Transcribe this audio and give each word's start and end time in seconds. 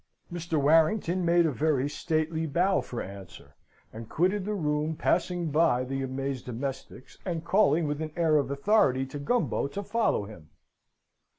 Mr. 0.33 0.59
Warrington 0.59 1.23
made 1.23 1.45
a 1.45 1.51
very 1.51 1.87
stately 1.87 2.47
bow 2.47 2.81
for 2.81 3.03
answer, 3.03 3.53
and 3.93 4.09
quitted 4.09 4.45
the 4.45 4.55
room, 4.55 4.95
passing 4.95 5.51
by 5.51 5.83
the 5.83 6.01
amazed 6.01 6.45
domestics, 6.47 7.19
and 7.23 7.45
calling 7.45 7.85
with 7.87 8.01
an 8.01 8.11
air 8.15 8.37
of 8.37 8.49
authority 8.49 9.05
to 9.05 9.19
Gumbo 9.19 9.67
to 9.67 9.83
follow 9.83 10.25
him. 10.25 10.49